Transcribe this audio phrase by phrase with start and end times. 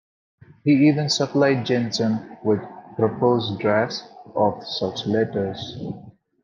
[0.63, 2.59] He even supplied Jensen with
[2.95, 4.01] proposed drafts
[4.33, 5.77] of such letters.